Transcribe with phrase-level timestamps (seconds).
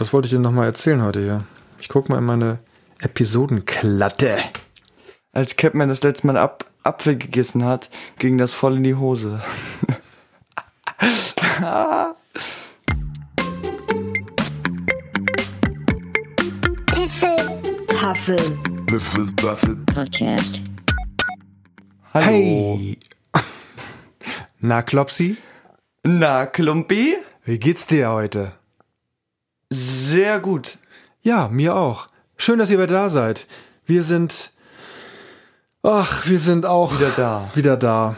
[0.00, 1.44] Was wollte ich denn nochmal erzählen heute hier?
[1.78, 2.58] Ich guck mal in meine
[3.00, 4.38] Episodenklatte.
[5.30, 9.42] Als Capman das letzte Mal Ab Apfel gegessen hat, ging das voll in die Hose.
[18.00, 18.36] Huffle
[19.84, 20.62] Podcast.
[22.14, 22.24] Hallo.
[22.24, 22.98] Hey!
[24.60, 25.36] Na, Klopsi?
[26.04, 27.16] Na, Klumpi?
[27.44, 28.59] Wie geht's dir heute?
[30.10, 30.76] Sehr gut.
[31.22, 32.08] Ja, mir auch.
[32.36, 33.46] Schön, dass ihr wieder da seid.
[33.86, 34.50] Wir sind.
[35.84, 37.50] Ach, wir sind auch Wieder da.
[37.54, 38.16] Wieder da.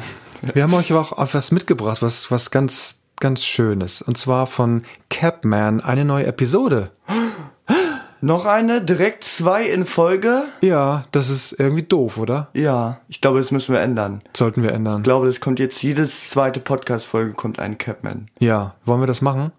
[0.55, 4.01] Wir haben euch auch etwas mitgebracht, was, was ganz, ganz Schönes.
[4.01, 6.91] Und zwar von Capman, eine neue Episode.
[8.23, 8.81] Noch eine?
[8.81, 10.45] Direkt zwei in Folge?
[10.63, 12.49] Ja, das ist irgendwie doof, oder?
[12.55, 14.23] Ja, ich glaube, das müssen wir ändern.
[14.35, 14.99] Sollten wir ändern.
[15.01, 18.31] Ich glaube, das kommt jetzt, jedes zweite Podcast-Folge kommt ein Capman.
[18.39, 19.53] Ja, wollen wir das machen?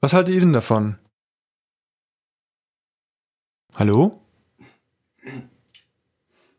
[0.00, 0.96] Was haltet ihr denn davon?
[3.78, 4.20] Hallo?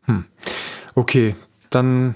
[0.04, 0.24] Hm.
[0.94, 1.36] Okay,
[1.68, 2.14] dann,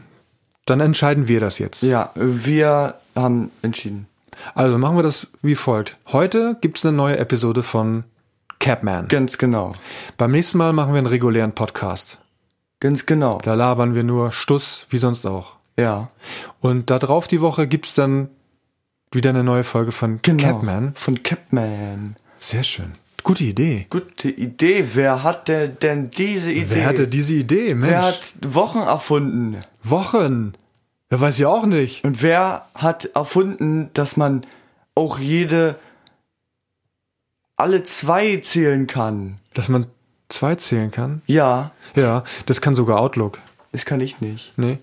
[0.64, 1.82] dann entscheiden wir das jetzt.
[1.82, 4.06] Ja, wir haben entschieden.
[4.54, 5.98] Also machen wir das wie folgt.
[6.06, 8.04] Heute gibt's eine neue Episode von
[8.58, 9.08] Capman.
[9.08, 9.74] Ganz genau.
[10.16, 12.18] Beim nächsten Mal machen wir einen regulären Podcast.
[12.80, 13.38] Ganz genau.
[13.42, 15.56] Da labern wir nur Stuss, wie sonst auch.
[15.78, 16.10] Ja.
[16.60, 18.30] Und da drauf die Woche gibt's dann
[19.12, 20.42] wieder eine neue Folge von Genau.
[20.42, 20.94] Capman.
[20.94, 22.16] Von Capman.
[22.38, 22.92] Sehr schön.
[23.24, 23.86] Gute Idee.
[23.90, 24.84] Gute Idee.
[24.92, 26.66] Wer hat denn, denn diese Idee?
[26.68, 27.74] Wer hatte diese Idee?
[27.74, 27.90] Mensch.
[27.90, 29.56] Wer hat Wochen erfunden?
[29.82, 30.52] Wochen.
[31.08, 32.04] Wer weiß ja auch nicht.
[32.04, 34.46] Und wer hat erfunden, dass man
[34.94, 35.76] auch jede
[37.56, 39.38] alle zwei zählen kann?
[39.54, 39.86] Dass man
[40.28, 41.22] zwei zählen kann?
[41.26, 43.38] Ja, Ja, das kann sogar Outlook.
[43.72, 44.56] das kann ich nicht.
[44.58, 44.78] Nee.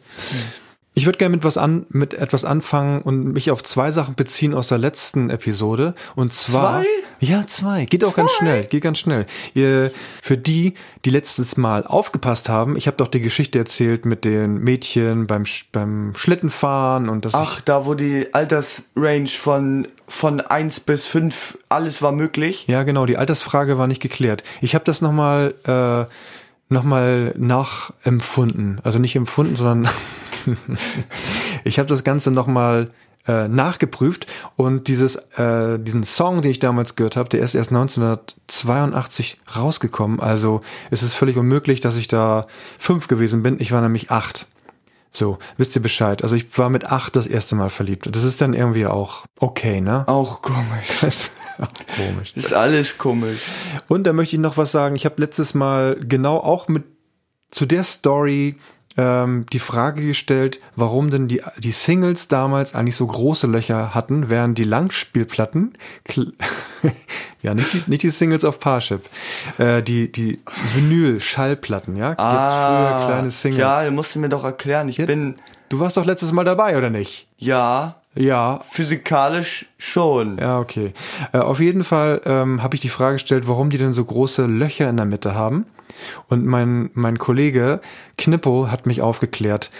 [0.93, 4.53] Ich würde gerne mit, was an, mit etwas anfangen und mich auf zwei Sachen beziehen
[4.53, 5.95] aus der letzten Episode.
[6.15, 6.81] Und zwar.
[6.81, 6.85] Zwei?
[7.21, 7.85] Ja, zwei.
[7.85, 8.65] Geht auch ganz schnell.
[8.65, 9.25] Geht ganz schnell.
[9.53, 10.73] Ihr, für die,
[11.05, 15.45] die letztes Mal aufgepasst haben, ich habe doch die Geschichte erzählt mit den Mädchen beim,
[15.71, 22.01] beim Schlittenfahren und dass Ach, da wo die Altersrange von von 1 bis 5 alles
[22.01, 22.63] war möglich.
[22.63, 22.67] ich.
[22.67, 24.43] Ja, genau, die Altersfrage war nicht geklärt.
[24.59, 26.11] Ich habe das nochmal äh,
[26.67, 28.79] noch mal nachempfunden.
[28.83, 29.89] Also nicht empfunden, sondern
[31.63, 32.91] ich habe das Ganze nochmal
[33.27, 34.25] äh, nachgeprüft
[34.55, 40.19] und dieses äh, diesen Song, den ich damals gehört habe, der ist erst 1982 rausgekommen.
[40.19, 42.47] Also es ist völlig unmöglich, dass ich da
[42.79, 43.59] fünf gewesen bin.
[43.59, 44.47] Ich war nämlich acht.
[45.13, 46.23] So, wisst ihr Bescheid.
[46.23, 48.07] Also ich war mit acht das erste Mal verliebt.
[48.15, 50.07] Das ist dann irgendwie auch okay, ne?
[50.07, 50.87] Auch komisch.
[51.01, 52.33] Das ist auch komisch.
[52.35, 53.41] Ist alles komisch.
[53.89, 54.95] Und da möchte ich noch was sagen.
[54.95, 56.85] Ich habe letztes Mal genau auch mit
[57.51, 58.55] zu der Story
[58.97, 64.29] ähm, die Frage gestellt, warum denn die, die Singles damals eigentlich so große Löcher hatten,
[64.29, 65.73] während die Langspielplatten,
[67.41, 69.09] ja, nicht die, nicht die Singles auf Parship,
[69.57, 70.39] äh, die, die
[70.73, 73.65] Vinyl-Schallplatten, ja, gibt's früher kleine Singles.
[73.65, 74.89] Ah, Ja, du musst mir doch erklären.
[74.89, 75.05] Ich Ja.
[75.05, 75.35] bin
[75.69, 77.27] Du warst doch letztes Mal dabei, oder nicht?
[77.37, 80.37] ja Ja, physikalisch schon.
[80.37, 80.93] Ja, okay.
[81.31, 84.45] Äh, auf jeden Fall ähm, habe ich die Frage gestellt, warum die denn so große
[84.45, 85.65] Löcher in der Mitte haben.
[86.27, 87.79] Und mein, mein Kollege
[88.17, 89.71] Knippo hat mich aufgeklärt.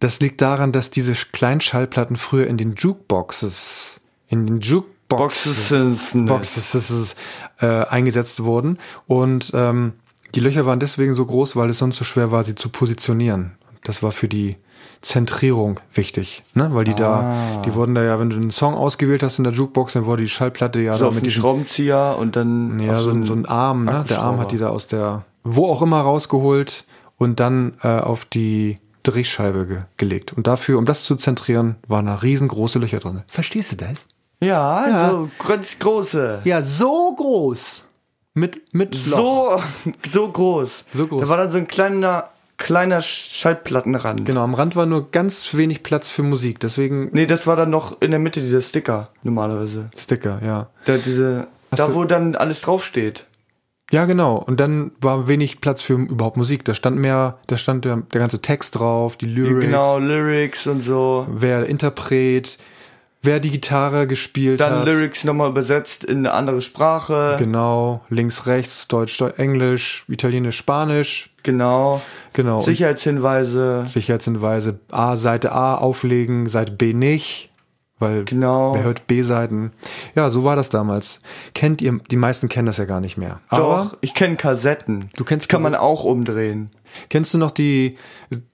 [0.00, 5.70] Das liegt daran, dass diese Kleinschallplatten früher in den Jukeboxes, in den Jukeboxes Boxes.
[6.12, 7.16] Boxes
[7.60, 8.78] äh, eingesetzt wurden.
[9.06, 9.92] Und ähm,
[10.34, 13.52] die Löcher waren deswegen so groß, weil es sonst so schwer war, sie zu positionieren.
[13.84, 14.56] Das war für die
[15.02, 16.68] Zentrierung wichtig, ne?
[16.72, 19.52] Weil die da, die wurden da ja, wenn du einen Song ausgewählt hast in der
[19.52, 22.96] Jukebox, dann wurde die Schallplatte ja So da auf mit den Schraubenzieher und dann ja,
[22.96, 24.04] auf so, ein, so ein Arm, ne?
[24.08, 26.84] Der Arm hat die da aus der, wo auch immer rausgeholt
[27.18, 30.32] und dann äh, auf die Drehscheibe ge gelegt.
[30.32, 33.22] Und dafür, um das zu zentrieren, waren da riesengroße Löcher drin.
[33.28, 34.06] Verstehst du das?
[34.40, 35.10] Ja, Ja.
[35.10, 36.40] so ganz große.
[36.44, 37.84] Ja, so groß.
[38.34, 39.16] Mit, mit Loch.
[39.16, 40.84] So, so groß.
[40.92, 41.22] So groß.
[41.22, 42.24] Da war dann so ein kleiner,
[42.58, 44.24] kleiner Schallplattenrand.
[44.24, 47.70] Genau, am Rand war nur ganz wenig Platz für Musik, deswegen Nee, das war dann
[47.70, 49.90] noch in der Mitte dieser Sticker, normalerweise.
[49.96, 50.68] Sticker, ja.
[50.84, 53.26] Da, diese, Hast da wo dann alles draufsteht.
[53.92, 54.36] Ja, genau.
[54.38, 56.64] Und dann war wenig Platz für überhaupt Musik.
[56.64, 60.82] Da stand mehr, da stand der, der ganze Text drauf, die Lyrics, Genau, Lyrics und
[60.82, 61.26] so.
[61.30, 62.58] wer Interpret,
[63.26, 64.86] wer die Gitarre gespielt Dann hat.
[64.86, 67.36] Lyrics nochmal übersetzt in eine andere Sprache.
[67.38, 71.30] Genau, links, rechts, Deutsch, Deu- Englisch, Italienisch, Spanisch.
[71.42, 72.00] Genau.
[72.32, 72.60] Genau.
[72.60, 73.86] Sicherheitshinweise.
[73.88, 77.50] Sicherheitshinweise A, Seite A auflegen, Seite B nicht.
[77.98, 78.74] Weil Genau.
[78.74, 79.72] wer hört B-Seiten?
[80.14, 81.20] Ja, so war das damals.
[81.54, 83.40] Kennt ihr, die meisten kennen das ja gar nicht mehr.
[83.48, 85.08] Aber Doch, ich kenne Kassetten.
[85.16, 85.88] Du kennst Kann man Kassetten?
[85.88, 86.68] auch umdrehen.
[87.08, 87.96] Kennst du noch die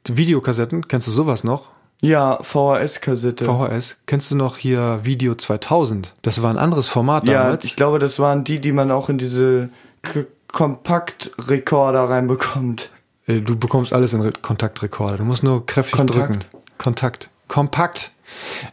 [0.06, 0.86] Videokassetten?
[0.86, 1.70] Kennst du sowas noch?
[2.04, 3.44] Ja, VHS-Kassette.
[3.44, 3.96] VHS.
[4.06, 6.12] Kennst du noch hier Video 2000?
[6.22, 7.64] Das war ein anderes Format ja, damals.
[7.64, 9.68] ich glaube, das waren die, die man auch in diese
[10.02, 12.90] K Kompaktrekorder reinbekommt.
[13.26, 15.16] Äh, Du bekommst alles in Re Kontaktrekorder.
[15.18, 16.18] Du musst nur kräftig Kontakt.
[16.28, 16.44] drücken.
[16.76, 17.30] Kontakt.
[17.48, 18.10] Kompakt.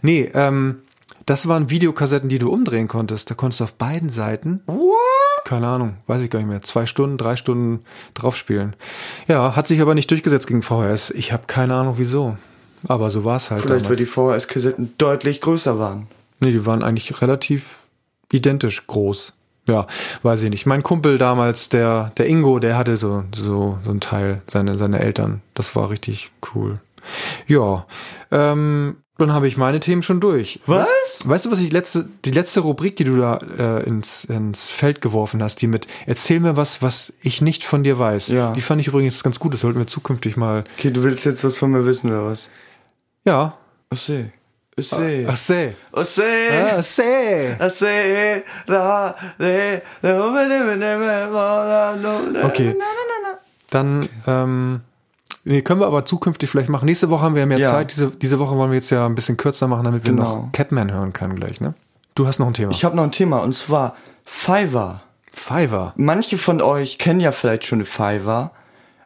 [0.02, 0.80] Nee, ähm,
[1.26, 3.30] das waren Videokassetten, die du umdrehen konntest.
[3.30, 4.90] Da konntest du auf beiden Seiten, What?
[5.46, 7.82] keine Ahnung, weiß ich gar nicht mehr, zwei Stunden, drei Stunden
[8.16, 8.76] draufspielen.
[9.28, 11.12] Ja, hat sich aber nicht durchgesetzt gegen VHS.
[11.12, 12.38] Ich habe keine Ahnung wieso.
[12.88, 14.00] Aber so war es halt Vielleicht, weil damals.
[14.00, 14.06] die
[14.48, 16.08] VHS-Kassetten deutlich größer waren.
[16.40, 17.84] Nee, die waren eigentlich relativ
[18.32, 19.34] identisch groß.
[19.68, 19.86] Ja,
[20.24, 20.66] weiß ich nicht.
[20.66, 25.00] Mein Kumpel damals, der, der Ingo, der hatte so, so, so ein Teil, seine, seine
[25.00, 25.42] Eltern.
[25.54, 26.80] Das war richtig cool.
[27.48, 27.86] Ja,
[28.32, 30.60] ähm, dann habe ich meine Themen schon durch.
[30.66, 30.88] Was?
[30.88, 34.70] Weißt, weißt du, was ich letzte, die letzte Rubrik, die du da äh, ins, ins
[34.70, 38.30] Feld geworfen hast, die mit Erzähl mir was, was ich nicht von dir weiß.
[38.30, 38.54] Ja.
[38.54, 39.54] Die fand ich übrigens ganz gut.
[39.54, 40.64] Das sollten wir zukünftig mal.
[40.78, 42.50] Okay, du willst jetzt was von mir wissen, oder was?
[43.30, 43.54] Ja.
[43.92, 44.26] Ach seh.
[44.92, 45.36] Ah,
[46.82, 47.56] seh.
[47.60, 48.42] Ach seh.
[48.66, 50.42] Da, de, Okay.
[52.44, 52.76] Okay.
[53.70, 54.82] Dann ähm,
[55.44, 56.86] nee, können wir aber zukünftig vielleicht machen.
[56.86, 57.70] Nächste Woche haben wir ja mehr Ja.
[57.70, 57.92] Zeit.
[57.92, 60.24] Diese, diese Woche wollen wir jetzt ja ein bisschen kürzer machen, damit wir Genau.
[60.24, 61.76] noch Catman hören können gleich, ne?
[62.16, 62.72] Du hast noch ein Thema.
[62.72, 65.02] Ich habe noch ein Thema und zwar Fiverr.
[65.32, 65.94] Fiverr.
[65.98, 68.52] Manche von euch kennen ja vielleicht schon eine Fiverr.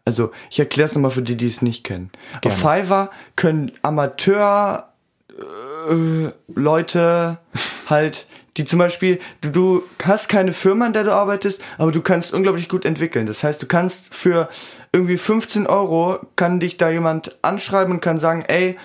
[0.05, 2.11] Also, ich erkläre es nochmal für die, die es nicht kennen.
[2.44, 4.89] Auf Fiverr können Amateur
[5.29, 7.38] äh, Leute
[7.89, 8.27] halt,
[8.57, 12.33] die zum Beispiel, du, du hast keine Firma, in der du arbeitest, aber du kannst
[12.33, 13.25] unglaublich gut entwickeln.
[13.25, 14.50] Das heißt, du kannst für
[14.91, 18.77] irgendwie 15 Euro kann dich da jemand anschreiben und kann sagen, ey,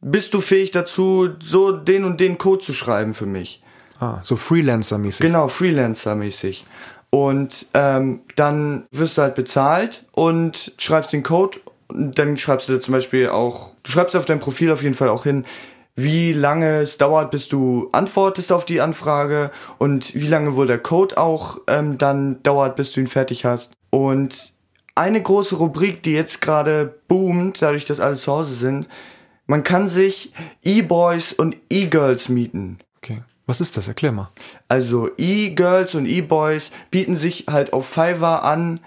[0.00, 3.62] bist du fähig dazu, so den und den Code zu schreiben für mich?
[4.00, 5.20] Ah, so Freelancer-mäßig.
[5.20, 6.64] Genau, Freelancer-mäßig.
[7.14, 12.92] Und ähm, dann wirst du halt bezahlt und schreibst den Code dann schreibst du zum
[12.92, 15.44] Beispiel auch, du schreibst auf dein Profil auf jeden Fall auch hin,
[15.94, 20.78] wie lange es dauert, bis du antwortest auf die Anfrage und wie lange wohl der
[20.78, 23.72] Code auch ähm, dann dauert, bis du ihn fertig hast.
[23.90, 24.54] Und
[24.96, 28.88] eine große Rubrik, die jetzt gerade boomt, dadurch, dass alle zu Hause sind,
[29.46, 30.32] man kann sich
[30.64, 32.78] E-Boys und E-Girls mieten.
[32.96, 33.22] Okay.
[33.46, 33.88] Was ist das?
[33.88, 34.30] Erklär mal.
[34.68, 38.80] Also E-Girls und E-Boys bieten sich halt auf Fiverr an,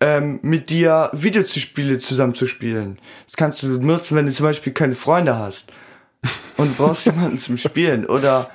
[0.00, 2.98] ähm, mit dir Videospiele zusammenzuspielen.
[3.26, 5.66] Das kannst du nutzen, wenn du zum Beispiel keine Freunde hast
[6.56, 8.50] und brauchst jemanden zum Spielen oder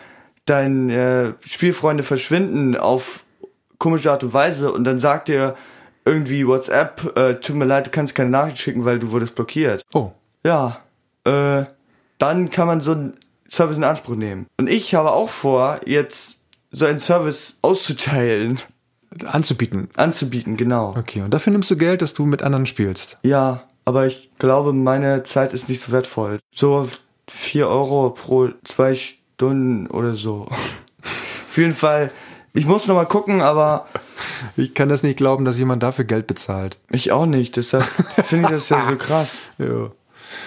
[0.46, 3.24] deine äh, Spielfreunde verschwinden auf
[3.78, 5.56] komische Art und Weise und dann sagt dir
[6.06, 9.84] irgendwie WhatsApp, äh, tut mir leid, du kannst keine Nachricht schicken, weil du wurdest blockiert.
[9.94, 10.12] Oh.
[10.44, 10.80] Ja,
[11.24, 11.64] äh,
[12.18, 13.18] dann kann man so einen
[13.52, 14.48] Service in Anspruch nehmen.
[14.58, 18.60] Und ich habe auch vor, jetzt so einen Service auszuteilen,
[19.26, 19.90] Anzubieten.
[19.98, 20.96] anzubieten, genau.
[20.98, 21.22] Okay.
[21.22, 23.18] Und dafür nimmst du Geld, dass du mit anderen spielst.
[23.24, 26.40] Ja, aber ich glaube, meine Zeit ist nicht so wertvoll.
[26.56, 26.88] So
[27.30, 30.48] 4 Euro pro zwei Stunden oder so.
[30.50, 32.12] Auf jeden Fall,
[32.54, 33.88] ich muss noch mal gucken, aber
[34.56, 36.78] Ich kann das nicht glauben, dass jemand dafür Geld bezahlt.
[36.90, 37.58] ich auch nicht.
[37.58, 37.84] Deshalb
[38.24, 39.32] finde ich das ja so krass.
[39.58, 39.92] Ja.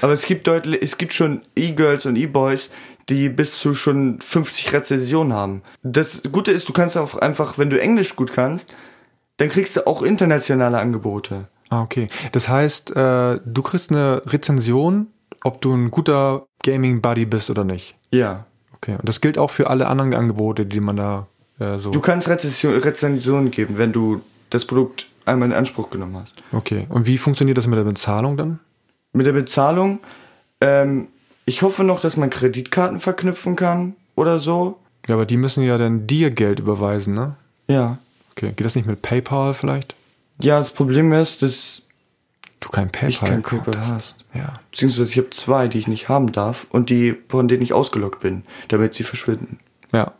[0.00, 2.70] Aber es gibt deutlich, es gibt schon E-Girls und E-Boys,
[3.08, 5.62] die bis zu schon 50 Rezensionen haben.
[5.82, 8.74] Das Gute ist, du kannst auch einfach, wenn du Englisch gut kannst,
[9.36, 11.48] dann kriegst du auch internationale Angebote.
[11.70, 12.08] Ah, okay.
[12.32, 15.08] Das heißt, äh, du kriegst eine Rezension,
[15.42, 17.94] ob du ein guter Gaming-Buddy bist oder nicht.
[18.10, 18.46] Ja.
[18.76, 18.92] Okay.
[18.92, 21.26] Und das gilt auch für alle anderen Angebote, die man da
[21.58, 21.90] äh, so.
[21.90, 26.34] Du kannst Rezension, Rezensionen geben, wenn du das Produkt einmal in Anspruch genommen hast.
[26.52, 26.86] Okay.
[26.88, 28.60] Und wie funktioniert das mit der Bezahlung dann?
[29.12, 30.00] Mit der Bezahlung,
[30.60, 31.08] ähm,
[31.46, 34.78] ich hoffe noch, dass man Kreditkarten verknüpfen kann oder so.
[35.06, 37.36] Ja, aber die müssen ja dann dir Geld überweisen, ne?
[37.68, 37.98] Ja.
[38.32, 38.52] Okay.
[38.56, 39.94] Geht das nicht mit PayPal vielleicht?
[40.40, 41.82] Ja, das Problem ist, dass,
[42.60, 44.16] Du kein PayPal, kein Account PayPal hast.
[44.34, 44.52] Ja.
[44.70, 48.20] beziehungsweise ich habe zwei, die ich nicht haben darf und die, von denen ich ausgelockt
[48.20, 49.60] bin, damit sie verschwinden.
[49.92, 50.12] Ja.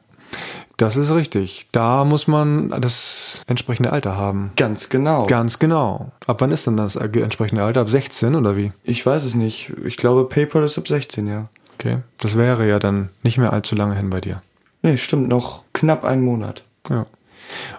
[0.76, 1.66] Das ist richtig.
[1.72, 4.50] Da muss man das entsprechende Alter haben.
[4.56, 5.26] Ganz genau.
[5.26, 6.12] Ganz genau.
[6.26, 7.82] Ab wann ist denn das entsprechende Alter?
[7.82, 8.72] Ab 16 oder wie?
[8.82, 9.72] Ich weiß es nicht.
[9.84, 11.48] Ich glaube, PayPal ist ab 16, ja.
[11.74, 11.98] Okay.
[12.18, 14.42] Das wäre ja dann nicht mehr allzu lange hin bei dir.
[14.82, 16.62] Nee, stimmt, noch knapp einen Monat.
[16.88, 17.06] Ja.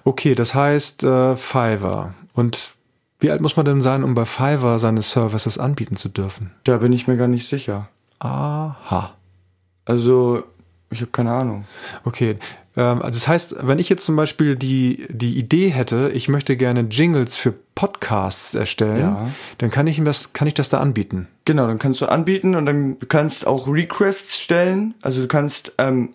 [0.04, 2.14] Okay, das heißt äh, Fiverr.
[2.34, 2.72] Und
[3.20, 6.52] wie alt muss man denn sein, um bei Fiverr seine Services anbieten zu dürfen?
[6.64, 7.90] Da bin ich mir gar nicht sicher.
[8.20, 9.14] Aha.
[9.86, 10.44] Also,
[10.90, 11.66] ich habe keine Ahnung.
[12.04, 12.38] Okay.
[12.78, 16.58] Ähm, also das heißt, wenn ich jetzt zum Beispiel die, die Idee hätte, ich möchte
[16.58, 19.30] gerne Jingles für Podcasts erstellen, Ja.
[19.58, 21.28] dann kann ich, ihm das, kann ich das da anbieten.
[21.46, 24.94] Genau, dann kannst du anbieten und dann du kannst auch Requests stellen.
[25.02, 26.14] Also du kannst ähm,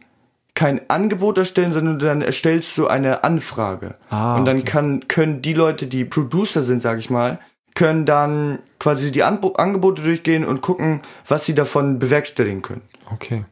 [0.54, 3.94] kein Angebot erstellen, sondern dann erstellst du eine Anfrage.
[4.10, 4.66] Ah, und dann okay.
[4.66, 7.38] kann, können die Leute, die Producer sind, sag ich mal,
[7.74, 12.82] können dann quasi die Angebote durchgehen und gucken, was sie davon bewerkstelligen können.
[13.12, 13.44] Okay.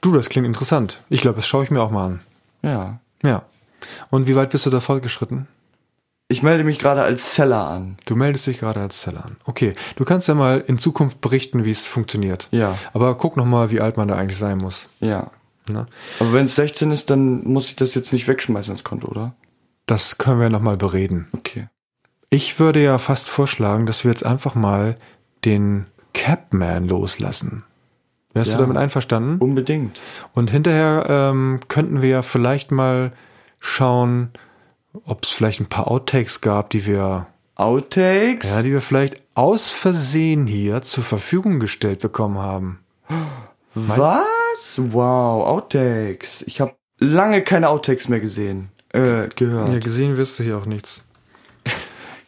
[0.00, 1.02] Du, das klingt interessant.
[1.08, 2.20] Ich glaube, das schaue ich mir auch mal an.
[2.62, 3.00] Ja.
[3.22, 3.42] Ja.
[4.10, 5.46] Und wie weit bist du da fortgeschritten?
[6.28, 7.98] Ich melde mich gerade als Seller an.
[8.06, 9.36] Du meldest dich gerade als Seller an.
[9.44, 9.74] Okay.
[9.96, 12.48] Du kannst ja mal in Zukunft berichten, wie es funktioniert.
[12.52, 12.78] Ja.
[12.94, 14.88] Aber guck noch mal, wie alt man da eigentlich sein muss.
[15.00, 15.30] Ja.
[15.68, 15.86] Ne?
[16.20, 19.34] Aber wenn es 16 ist, dann muss ich das jetzt nicht wegschmeißen ins Konto, oder?
[19.86, 21.28] Das können wir noch mal bereden.
[21.32, 21.68] Okay.
[22.30, 24.94] Ich würde ja fast vorschlagen, dass wir jetzt einfach mal
[25.44, 27.64] den Capman loslassen.
[28.34, 28.56] Wärst Ja.
[28.56, 29.38] du damit einverstanden?
[29.38, 30.00] Unbedingt.
[30.34, 33.10] Und hinterher ähm, könnten wir ja vielleicht mal
[33.60, 34.30] schauen,
[35.04, 38.48] ob es vielleicht ein paar Outtakes gab, die wir, Outtakes?
[38.48, 42.78] ja, die wir vielleicht aus Versehen hier zur Verfügung gestellt bekommen haben.
[43.74, 44.78] Was?
[44.92, 46.42] Wow, Outtakes.
[46.46, 48.68] Ich habe lange keine Outtakes mehr gesehen.
[48.92, 49.72] Äh, gehört.
[49.72, 51.02] Ja, gesehen wirst du hier auch nichts.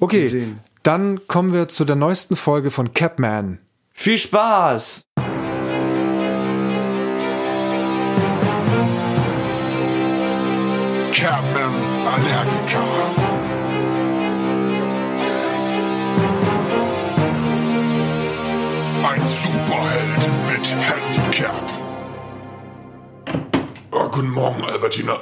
[0.00, 0.60] Okay, Gesehen.
[0.82, 3.58] dann kommen wir zu der neuesten Folge von Capman.
[3.92, 5.02] Viel Spaß!
[11.14, 13.14] Capman Allergiker.
[19.08, 21.62] Ein Superheld mit Handicap.
[23.92, 25.20] Oh, guten Morgen, Albertina.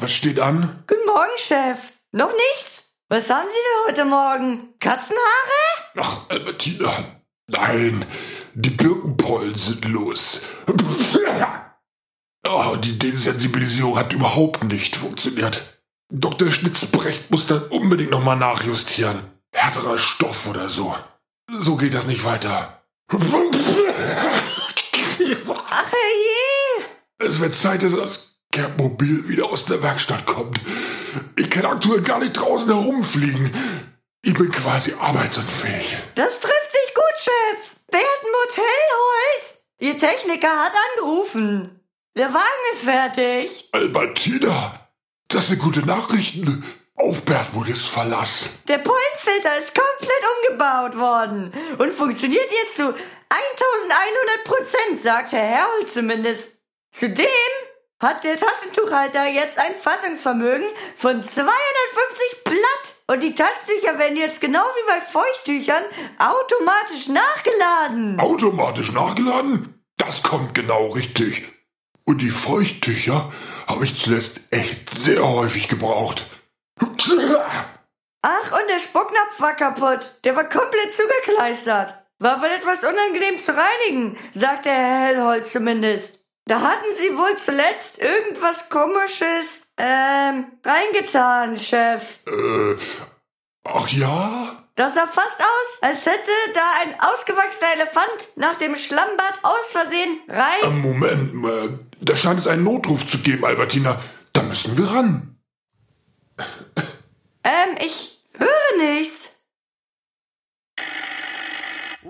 [0.00, 0.84] Was steht an?
[0.86, 1.78] Guten Morgen, Chef.
[2.12, 2.84] Noch nichts?
[3.08, 4.74] Was haben Sie denn heute Morgen?
[4.78, 5.22] Katzenhaare?
[5.96, 6.92] Ach, Albertina.
[7.46, 8.04] Nein,
[8.52, 10.42] die Birkenpollen sind los.
[12.46, 15.80] Oh, die Desensibilisierung hat überhaupt nicht funktioniert.
[16.10, 16.50] Dr.
[16.50, 19.20] Schnitzbrecht muss da unbedingt nochmal nachjustieren.
[19.52, 20.94] Härterer Stoff oder so.
[21.50, 22.82] So geht das nicht weiter.
[23.08, 23.18] Ach
[25.92, 26.84] je.
[27.18, 30.60] Es wird Zeit, dass das Campmobil wieder aus der Werkstatt kommt.
[31.36, 33.50] Ich kann aktuell gar nicht draußen herumfliegen.
[34.22, 35.96] Ich bin quasi arbeitsunfähig.
[36.14, 37.74] Das trifft sich gut, Chef.
[37.90, 39.54] Wer hat ein Motel holt?
[39.80, 41.80] Ihr Techniker hat angerufen.
[42.16, 43.68] Der Wagen ist fertig.
[43.72, 44.88] Albertina,
[45.26, 46.64] das sind gute Nachrichten.
[46.94, 48.50] Auf Bertmudes Verlass.
[48.68, 55.86] Der Pollenfilter ist komplett umgebaut worden und funktioniert jetzt zu 1100 Prozent, sagt Herr Herrl
[55.88, 56.50] zumindest.
[56.92, 57.26] Zudem
[57.98, 62.58] hat der Taschentuchhalter jetzt ein Fassungsvermögen von 250 Blatt.
[63.08, 65.82] Und die Taschentücher werden jetzt genau wie bei Feuchttüchern
[66.20, 68.20] automatisch nachgeladen.
[68.20, 69.82] Automatisch nachgeladen?
[69.96, 71.42] Das kommt genau richtig.
[72.04, 73.32] Und die Feuchttücher
[73.66, 76.26] habe ich zuletzt echt sehr häufig gebraucht.
[78.22, 80.12] Ach, und der Spucknapf war kaputt.
[80.24, 81.94] Der war komplett zugekleistert.
[82.18, 86.24] War wohl etwas unangenehm zu reinigen, sagte Herr Hellholz zumindest.
[86.46, 92.02] Da hatten Sie wohl zuletzt irgendwas komisches, ähm, reingetan, Chef.
[92.26, 92.76] Äh,
[93.64, 94.64] ach ja?
[94.76, 100.18] Das sah fast aus, als hätte da ein ausgewachsener Elefant nach dem Schlammbad aus Versehen
[100.28, 100.62] rein.
[100.62, 104.00] Äh, Moment, äh, da scheint es einen Notruf zu geben, Albertina.
[104.32, 105.38] Da müssen wir ran.
[107.44, 109.30] Ähm, ich höre nichts.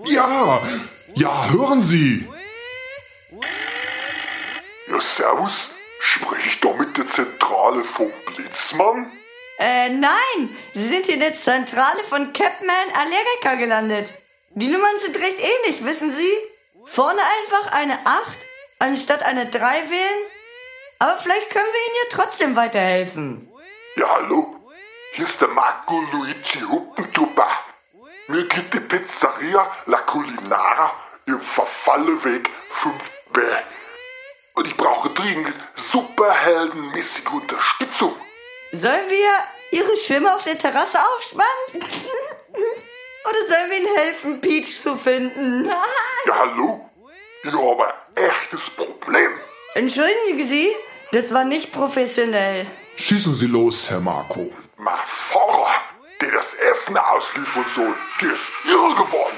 [0.05, 0.61] Ja,
[1.15, 2.27] ja, hören Sie.
[4.87, 5.69] Ja, servus.
[5.99, 9.11] Spreche ich da mit der Zentrale vom Blitzmann?
[9.57, 14.13] Äh, nein, Sie sind hier in der Zentrale von Capman Allergiker gelandet.
[14.51, 16.31] Die Nummern sind recht ähnlich, wissen Sie?
[16.85, 18.37] Vorne einfach eine 8
[18.79, 20.23] anstatt eine 3 wählen.
[20.99, 23.49] Aber vielleicht können wir Ihnen ja trotzdem weiterhelfen.
[23.95, 24.55] Ja, hallo.
[25.13, 27.47] Hier ist der Marco Luigi Huppentuba.
[28.27, 30.93] Mir geht die Pizzeria La Culinara
[31.25, 33.41] im Verfalleweg 5b.
[34.55, 38.15] Und ich brauche dringend superheldenmäßige Unterstützung.
[38.71, 39.29] Sollen wir
[39.71, 41.49] Ihre Schwimmer auf der Terrasse aufspannen?
[41.73, 45.65] Oder sollen wir Ihnen helfen, Peach zu finden?
[46.25, 46.89] Ja, hallo?
[47.45, 49.31] Habe ein echtes Problem.
[49.73, 50.69] Entschuldigen Sie,
[51.11, 52.65] das war nicht professionell.
[52.95, 54.51] Schießen Sie los, Herr Marco.
[54.77, 55.75] Mein Fahrer,
[56.21, 59.37] der das Essen ausliefern soll, der ist irre geworden.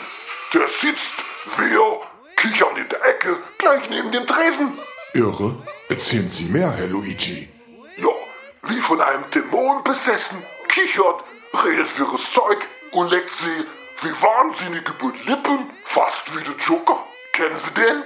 [0.53, 1.13] Der sitzt,
[1.57, 2.01] wir,
[2.35, 4.77] kichern in der Ecke, gleich neben dem Tresen.
[5.13, 5.55] Irre?
[5.89, 7.49] Erzählen Sie mehr, Herr Luigi.
[7.97, 8.09] Ja,
[8.63, 11.23] wie von einem Dämon besessen, kichert,
[11.65, 12.59] redet wirres Zeug
[12.91, 13.65] und leckt sie
[14.01, 14.93] wie wahnsinnige
[15.25, 17.03] Lippen, fast wie der Joker.
[17.33, 18.03] Kennen Sie den?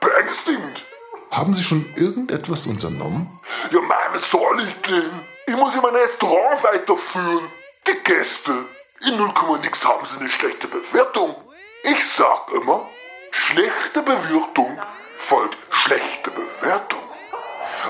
[0.00, 0.82] Beängstigend.
[1.30, 3.40] Haben Sie schon irgendetwas unternommen?
[3.70, 5.10] Ja, Mann, was soll ich denn?
[5.46, 7.48] Ich muss ja mein Restaurant weiterführen.
[7.86, 8.64] Die Gäste.
[9.02, 11.36] In 0, nix haben sie eine schlechte Bewertung.
[11.82, 12.88] Ich sag immer,
[13.30, 14.80] schlechte Bewirtung
[15.18, 17.02] folgt schlechte Bewertung.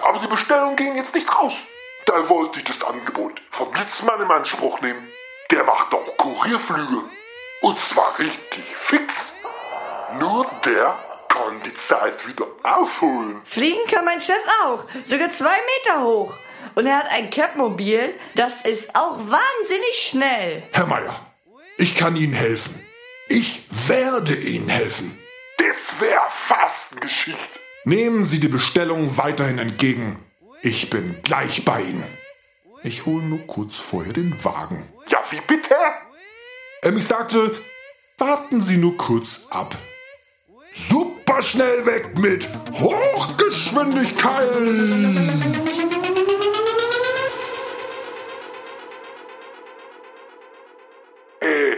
[0.02, 1.54] Aber die Bestellung ging jetzt nicht raus.
[2.06, 5.08] Da wollte ich das Angebot vom Blitzmann in Anspruch nehmen.
[5.50, 7.04] der macht auch Kurierflüge.
[7.62, 9.34] Und zwar richtig fix.
[10.18, 10.96] Nur der
[11.56, 13.40] kann die Zeit wieder aufholen.
[13.44, 16.36] Fliegen kann mein Chef auch, sogar zwei Meter hoch.
[16.75, 20.62] Und er hat ein Capmobil, das ist auch wahnsinnig schnell.
[20.72, 21.14] Herr Meier,
[21.78, 22.82] ich kann Ihnen helfen.
[23.28, 25.18] Ich werde Ihnen helfen.
[25.58, 27.38] Das wär fast Geschichte.
[27.84, 30.18] Nehmen Sie die Bestellung weiterhin entgegen.
[30.62, 32.04] Ich bin gleich bei Ihnen.
[32.82, 34.88] Ich hole nur kurz vorher den Wagen.
[35.08, 35.75] Ja, wie bitte?
[36.82, 37.54] Ähm, ich sagte,
[38.18, 39.76] warten Sie nur kurz ab.
[41.37, 44.57] Super schnell weg mit Hochgeschwindigkeit!
[51.40, 51.76] Äh,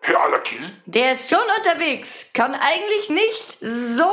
[0.00, 0.58] Herr Allergie?
[0.86, 4.10] Der ist schon unterwegs, kann eigentlich nicht so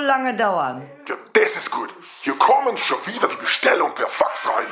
[0.00, 0.90] lange dauern.
[1.06, 1.90] Ja, das ist gut.
[2.22, 4.68] Hier kommen schon wieder die Bestellung per Fax rein.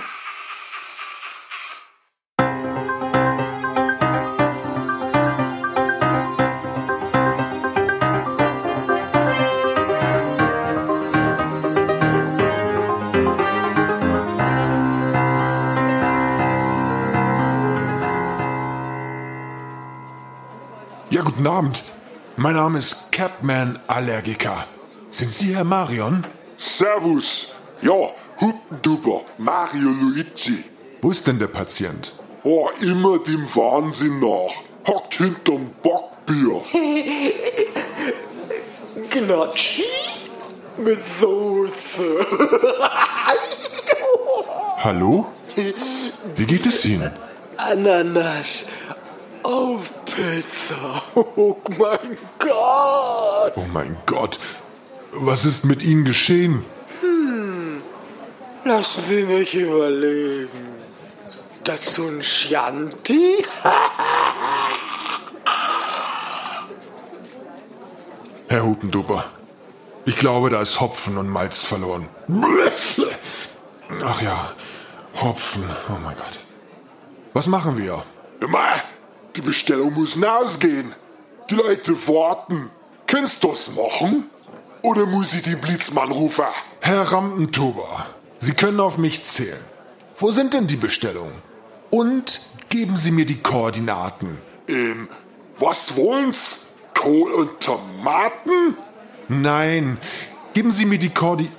[21.21, 21.85] Ja, guten Abend.
[22.39, 24.65] Mein Name ist Capman Allergiker.
[25.11, 26.25] Sind Sie Herr Marion?
[26.57, 27.49] Servus.
[27.83, 28.09] Ja,
[28.41, 30.65] Hupenduper, Mario Luigi.
[31.03, 32.15] Wo ist denn der Patient?
[32.43, 34.50] Oh, immer dem Wahnsinn nach.
[34.87, 36.62] Hockt hinterm Bockbier.
[39.11, 39.85] Gnocchi
[40.79, 42.27] mit Soße.
[44.79, 45.27] Hallo?
[46.35, 47.11] Wie geht es Ihnen?
[47.59, 48.65] Ananas
[50.14, 51.02] Pizza.
[51.37, 53.52] Oh mein Gott.
[53.57, 54.38] Oh mein Gott.
[55.12, 56.64] Was ist mit Ihnen geschehen?
[58.64, 60.49] Lassen Sie mich überlegen.
[61.64, 63.45] Dazu ein Chianti?
[68.49, 69.25] Herr Hupenduper,
[70.05, 72.09] ich glaube, da ist Hopfen und Malz verloren.
[74.05, 74.52] Ach ja,
[75.21, 75.62] Hopfen.
[75.88, 76.40] Oh mein Gott.
[77.33, 78.02] Was machen wir?
[78.41, 78.58] Immer,
[79.41, 80.93] die Bestellung muss ausgehen.
[81.49, 82.71] Die Leute warten.
[83.07, 84.26] Kannst du das machen?
[84.83, 86.45] Oder muss ich den Blitzmann rufen?
[86.81, 88.07] Herr Rampentuber,
[88.39, 89.61] Sie können auf mich zählen.
[90.19, 91.35] Wo sind denn die Bestellungen?
[91.91, 94.39] Und geben Sie mir die Koordinaten.
[94.69, 95.09] Ähm,
[95.59, 96.67] was wollen's?
[96.95, 98.76] Kohl und Tomaten?
[99.29, 99.97] Nein,
[100.53, 101.50] geben Sie mir die Koordi...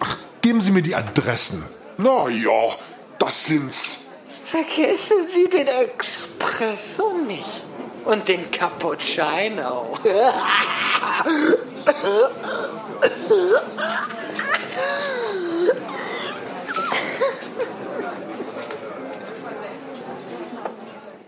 [0.00, 1.64] Ach, geben Sie mir die Adressen.
[1.96, 2.76] Na ja,
[3.18, 4.05] das sind's.
[4.46, 7.64] Vergessen Sie den Espresso nicht.
[8.04, 9.98] Und den Cappuccino.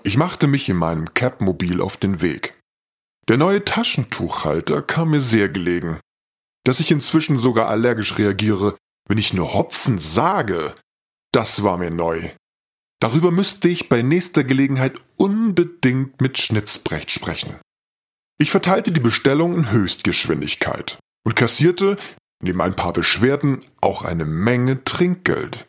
[0.04, 2.54] Ich machte mich in meinem Capmobil auf den Weg.
[3.26, 5.98] Der neue Taschentuchhalter kam mir sehr gelegen.
[6.62, 8.76] Dass ich inzwischen sogar allergisch reagiere,
[9.09, 10.72] wenn ich nur Hopfen sage,
[11.33, 12.31] das war mir neu.
[13.00, 17.56] Darüber müsste ich bei nächster Gelegenheit unbedingt mit Schnitzbrecht sprechen.
[18.38, 21.96] Ich verteilte die Bestellung in Höchstgeschwindigkeit und kassierte,
[22.42, 25.66] neben ein paar Beschwerden, auch eine Menge Trinkgeld.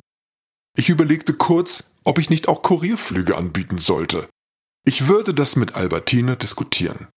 [0.75, 4.27] Ich überlegte kurz, ob ich nicht auch Kurierflüge anbieten sollte.
[4.85, 7.07] Ich würde das mit Albertine diskutieren.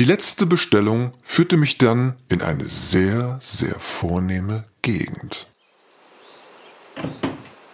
[0.00, 5.46] Die letzte Bestellung führte mich dann in eine sehr, sehr vornehme Gegend.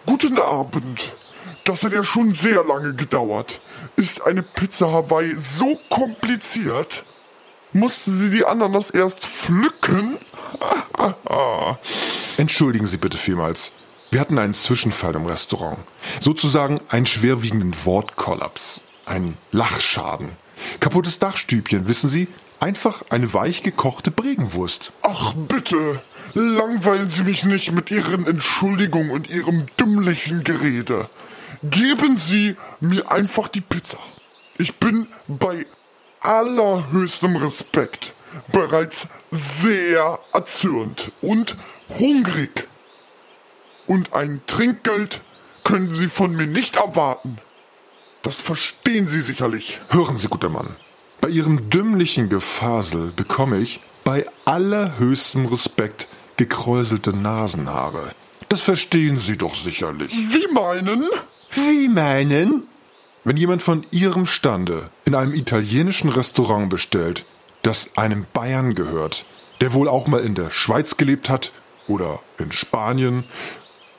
[0.05, 1.15] Guten Abend.
[1.63, 3.61] Das hat ja schon sehr lange gedauert.
[3.95, 7.03] Ist eine Pizza Hawaii so kompliziert?
[7.73, 10.17] Mussten Sie die Ananas erst pflücken?
[12.37, 13.71] Entschuldigen Sie bitte vielmals.
[14.09, 15.77] Wir hatten einen Zwischenfall im Restaurant.
[16.19, 18.81] Sozusagen einen schwerwiegenden Wortkollaps.
[19.05, 20.29] Ein Lachschaden.
[20.79, 22.27] Kaputtes Dachstübchen, wissen Sie?
[22.59, 24.91] Einfach eine weich gekochte Bregenwurst.
[25.01, 26.01] Ach bitte,
[26.33, 31.09] langweilen Sie mich nicht mit Ihren Entschuldigungen und Ihrem dümmlichen Gerede.
[31.63, 33.99] Geben Sie mir einfach die Pizza.
[34.57, 35.65] Ich bin bei
[36.21, 38.13] allerhöchstem Respekt
[38.51, 41.57] bereits sehr erzürnt und
[41.99, 42.67] hungrig.
[43.85, 45.21] Und ein Trinkgeld
[45.63, 47.37] können Sie von mir nicht erwarten.
[48.23, 49.81] Das verstehen Sie sicherlich.
[49.89, 50.75] Hören Sie, guter Mann.
[51.21, 58.13] Bei Ihrem dümmlichen Gefasel bekomme ich bei allerhöchstem Respekt gekräuselte Nasenhaare.
[58.49, 60.11] Das verstehen Sie doch sicherlich.
[60.11, 61.07] Wie meinen?
[61.51, 62.63] Wie meinen?
[63.23, 67.25] Wenn jemand von Ihrem Stande in einem italienischen Restaurant bestellt,
[67.61, 69.25] das einem Bayern gehört,
[69.59, 71.51] der wohl auch mal in der Schweiz gelebt hat
[71.87, 73.25] oder in Spanien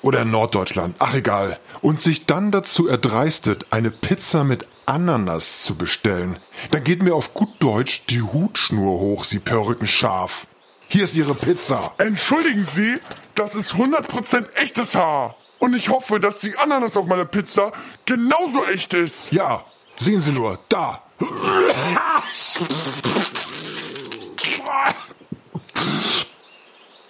[0.03, 1.61] Oder in Norddeutschland, ach egal.
[1.81, 6.39] Und sich dann dazu erdreistet, eine Pizza mit Ananas zu bestellen,
[6.73, 10.49] dann geht mir auf gut Deutsch die Hutschnur hoch, Sie Perückenschaf.
[10.89, 11.95] Hier ist Ihre Pizza.
[11.99, 12.99] Entschuldigen Sie,
[13.37, 15.37] das ist 100% echtes Haar.
[15.63, 17.71] Und ich hoffe, dass die Ananas auf meiner Pizza
[18.05, 19.31] genauso echt ist.
[19.31, 19.65] Ja,
[19.97, 21.01] sehen Sie nur, da.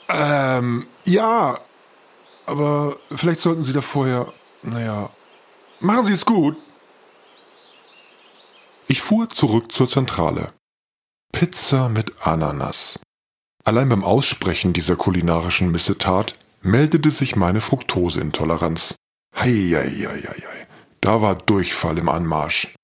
[0.07, 1.59] Ähm, ja,
[2.45, 4.31] aber vielleicht sollten Sie da vorher,
[4.63, 5.09] naja,
[5.81, 6.59] machen Sie es gut.
[8.87, 10.53] Ich fuhr zurück zur Zentrale.
[11.33, 12.99] Pizza mit Ananas.
[13.65, 18.95] Allein beim Aussprechen dieser kulinarischen Missetat meldete sich meine Fructoseintoleranz.
[19.37, 20.67] Heieieiei,
[21.01, 22.75] da war Durchfall im Anmarsch.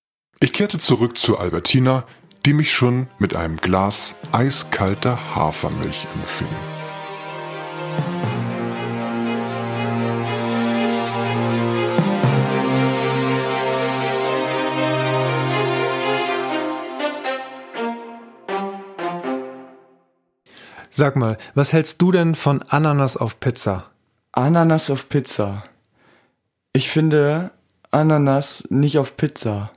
[0.41, 2.05] Ich kehrte zurück zu Albertina,
[2.47, 6.78] die mich schon mit einem Glas eiskalter Hafermilch empfing.
[20.99, 23.85] Sag mal, was hältst du denn von Ananas auf Pizza?
[24.33, 25.63] Ananas auf Pizza.
[26.73, 27.53] Ich finde
[27.93, 29.71] Ananas nicht auf Pizza.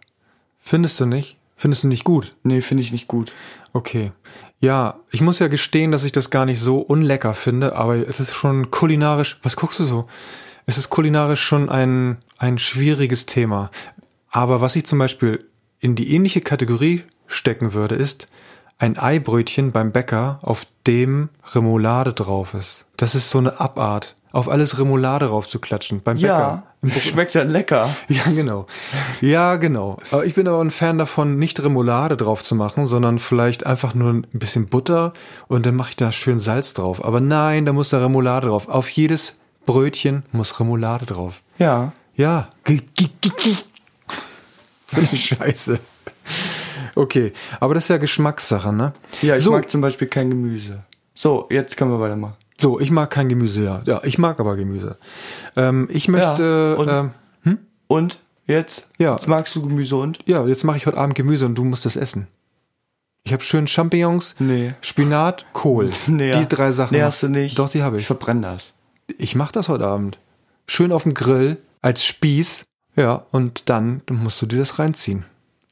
[0.57, 1.38] Findest du nicht?
[1.55, 2.34] Findest du nicht gut?
[2.41, 3.34] Nee, finde ich nicht gut.
[3.71, 4.13] Okay.
[4.62, 8.19] Ja, ich muss ja gestehen, dass ich das gar nicht so unlecker finde, aber es
[8.19, 9.39] ist schon kulinarisch.
[9.43, 10.07] Was guckst du so?
[10.65, 13.69] Es ist kulinarisch schon ein, ein schwieriges Thema.
[14.31, 15.45] Aber was ich zum Beispiel
[15.79, 18.25] in die ähnliche Kategorie stecken würde, ist
[18.82, 22.86] ein Eibrötchen beim Bäcker, auf dem Remoulade drauf ist.
[22.98, 24.15] Das ist so eine Abart.
[24.32, 26.02] Auf alles Remoulade drauf zu klatschen.
[26.02, 27.00] Beim Ja, Bäcker.
[27.00, 27.96] schmeckt dann lecker.
[28.08, 28.65] Ja, genau.
[29.20, 29.98] Ja, genau.
[30.10, 33.94] Aber ich bin aber ein Fan davon, nicht Remoulade drauf zu machen, sondern vielleicht einfach
[33.94, 35.13] nur ein bisschen Butter
[35.48, 37.06] und dann mache ich da schön Salz drauf.
[37.06, 38.67] Aber nein, da muss da Remoulade drauf.
[38.67, 39.36] Auf jedes
[39.67, 41.41] Brötchen muss Remoulade drauf.
[41.60, 41.91] Ja.
[42.15, 42.48] Ja.
[42.65, 42.84] Finde
[45.12, 45.80] ich scheiße.
[46.95, 48.93] Okay, aber das ist ja Geschmackssache, ne?
[49.21, 50.84] Ja, ich so, mag zum Beispiel kein Gemüse.
[51.13, 52.36] So, jetzt können wir weitermachen.
[52.60, 53.82] so, ich mag kein Gemüse, ja.
[53.86, 54.97] Ja, ich mag aber Gemüse.
[55.56, 58.88] Ähm, ich möchte, und- ähm, Und jetzt?
[58.97, 59.13] Ja.
[59.13, 60.19] Jetzt magst du Gemüse und?
[60.25, 62.27] ja, jetzt mache ich heute Abend Gemüse und du musst das essen.
[63.23, 64.73] Ich habe schön Champignons, Nee.
[64.82, 65.91] Spinat, Kohl.
[66.08, 66.95] Nee, die drei Sachen.
[66.95, 67.60] Nee, hast du nicht.
[67.60, 68.08] Doch, die habe Ich ich.
[68.08, 68.73] verbrenne das.
[69.17, 70.17] Ich mache das heute Abend.
[70.67, 72.63] Schön auf dem Grill, als Spieß.
[72.95, 75.25] Ja, und dann musst du dir das reinziehen.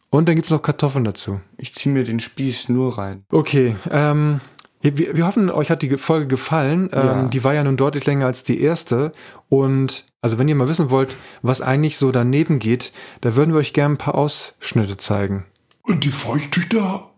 [0.09, 1.39] Und dann gibt's noch Kartoffeln dazu.
[1.57, 3.23] Ich zieh mir den Spieß nur rein.
[3.31, 4.41] Okay, ähm,
[4.81, 6.89] wir, wir hoffen, euch hat die Folge gefallen.
[6.93, 7.23] Ähm, Ja.
[7.27, 9.11] Die war ja nun deutlich länger als die erste.
[9.49, 12.91] Und also wenn ihr mal wissen wollt, was eigentlich so daneben geht,
[13.21, 15.45] da würden wir euch gerne ein paar Ausschnitte zeigen.
[15.83, 17.09] Und die Feuchttücher?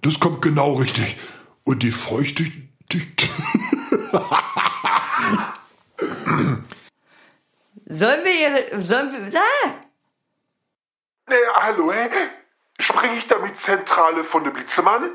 [0.00, 1.16] Das kommt genau richtig.
[1.64, 2.52] Und die Feuchttücher?
[7.86, 8.80] Sollen wir.
[8.82, 9.40] Sollen wir.
[9.40, 9.87] Ah!
[11.28, 12.08] Nee, hallo, hä?
[12.80, 15.10] Springe ich da mit Zentrale von der Blitzemann?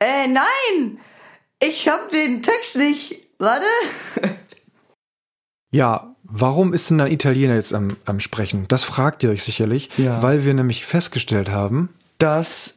[0.00, 1.00] Äh, nein!
[1.60, 3.22] Ich hab den Text nicht.
[3.38, 3.64] Warte.
[5.72, 8.66] Ja, warum ist denn ein Italiener jetzt am, am Sprechen?
[8.68, 10.22] Das fragt ihr euch sicherlich, Ja.
[10.22, 12.74] weil wir nämlich festgestellt haben, Das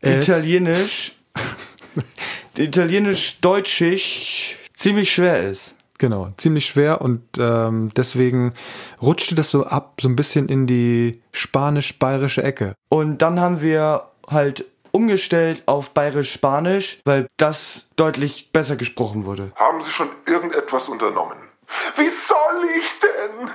[0.00, 1.16] Es- Italienisch,
[2.56, 5.74] Italienisch-Deutschisch ziemlich schwer ist.
[5.98, 8.54] Genau, ziemlich schwer und ähm, deswegen
[9.02, 12.74] rutschte das so ab, so ein bisschen in die spanisch-bayerische Ecke.
[12.88, 19.52] Und dann haben wir halt umgestellt auf Bayerisch-Spanisch, weil das deutlich besser gesprochen wurde.
[19.56, 21.38] Haben Sie schon irgendetwas unternommen?
[21.96, 23.50] Wie soll ich denn?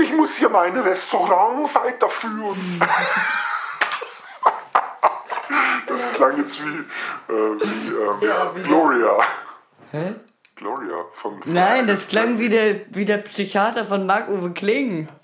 [0.00, 2.80] Ich muss hier mein Restaurant weiterführen.
[5.86, 6.80] Das klang jetzt wie,
[7.32, 9.18] äh, wie, äh, wie Gloria.
[9.90, 10.14] Hä?
[10.58, 11.40] Gloria von.
[11.44, 15.08] Nein, das klang wie der, wie der Psychiater von Marc-Uwe Kling.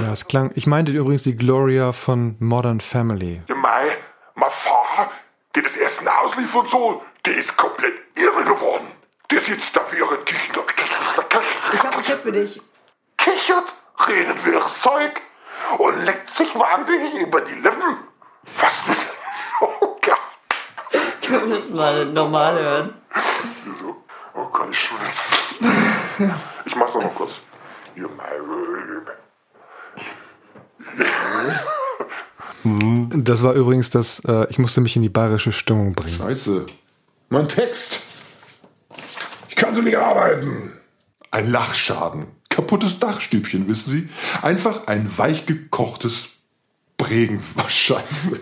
[0.00, 3.40] Ja, es klang, ich meinte übrigens die Gloria von Modern Family.
[3.48, 3.96] Ja, Mei,
[4.34, 5.10] mein Fahrer,
[5.54, 8.86] der das Essen ausliefern soll, der ist komplett irre geworden.
[9.30, 10.74] Der sitzt da während kichert,
[11.72, 12.60] Ich hab einen Tipp für dich.
[13.16, 13.74] kichert,
[14.06, 15.20] redet wirres Zeug
[15.78, 17.98] und leckt sich wahnsinnig über die Lippen.
[18.60, 18.77] Was.
[21.28, 22.94] Können wir das mal normal hören?
[23.64, 23.96] Wieso?
[24.34, 25.36] Oh Gott, ich schwitze.
[26.64, 27.40] Ich mach's noch mal kurz.
[27.94, 28.32] Ja, Mei,
[33.24, 36.18] Das war übrigens das, äh, ich musste mich in die bayerische Stimmung bringen.
[36.18, 36.66] Scheiße.
[37.28, 38.00] Mein Text.
[39.48, 40.72] Ich kann so nicht arbeiten.
[41.30, 42.26] Ein Lachschaden.
[42.48, 44.08] Kaputtes Dachstübchen, wissen Sie?
[44.40, 46.38] Einfach ein weich gekochtes
[46.96, 47.42] Bregen.
[47.54, 48.40] Was Scheiße.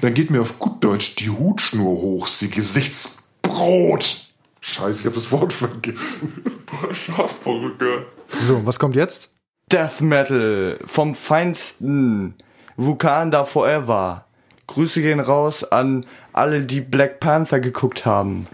[0.00, 4.26] Dann geht mir auf gut Deutsch die Hutschnur hoch, Sie Gesichtsbrot.
[4.60, 6.42] Scheiße, ich habe das Wort vergessen.
[6.66, 8.06] Boah, Schafverrücke.
[8.28, 9.30] So, was kommt jetzt?
[9.70, 12.34] Death Metal vom feinsten
[12.76, 14.24] Vulkan da Forever.
[14.66, 18.46] Grüße gehen raus an alle, die Black Panther geguckt haben.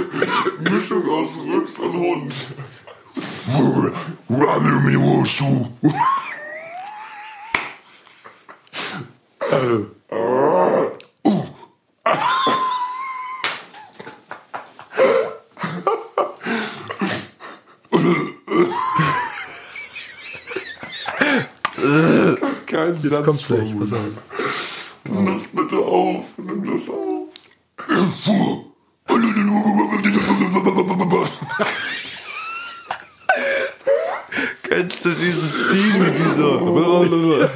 [0.60, 2.34] Mischung aus Rübs und Hund.
[4.28, 5.76] Run
[23.08, 24.18] Satz kommt's gleich, pass Mund.
[25.08, 26.26] Nimm das bitte auf.
[26.38, 27.28] Nimm das auf.
[34.62, 37.50] Kennst du dieses Ziehen mit dieser...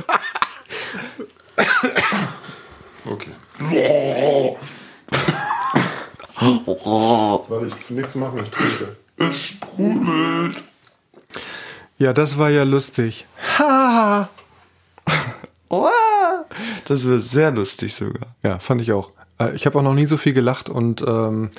[3.07, 3.35] Okay.
[7.51, 8.97] Warte, ich will nichts machen, ich trinke.
[9.17, 10.63] Es sprudelt.
[11.99, 13.27] Ja, das war ja lustig.
[13.59, 14.29] Ha!
[16.91, 18.35] Das wird sehr lustig sogar.
[18.43, 19.13] Ja, fand ich auch.
[19.39, 21.51] Äh, Ich habe auch noch nie so viel gelacht und ähm,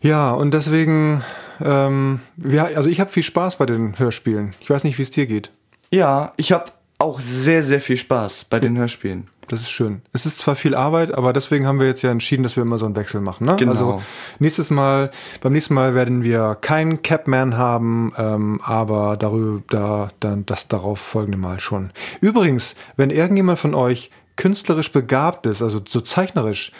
[0.00, 1.22] ja, und deswegen,
[1.60, 4.52] ähm, ja, also ich habe viel Spaß bei den Hörspielen.
[4.60, 5.50] Ich weiß nicht, wie es dir geht.
[5.90, 6.64] Ja, ich habe
[6.98, 9.28] auch sehr, sehr viel Spaß bei den Hörspielen.
[9.48, 10.00] Das ist schön.
[10.14, 12.78] Es ist zwar viel Arbeit, aber deswegen haben wir jetzt ja entschieden, dass wir immer
[12.78, 13.46] so einen Wechsel machen.
[13.46, 13.56] Ne?
[13.56, 13.72] Genau.
[13.72, 14.02] Also
[14.38, 15.10] nächstes Mal,
[15.42, 20.98] beim nächsten Mal werden wir keinen Capman haben, ähm, aber darüber, da, dann das darauf
[20.98, 21.90] folgende Mal schon.
[22.22, 26.72] Übrigens, wenn irgendjemand von euch künstlerisch begabt ist, also so zeichnerisch,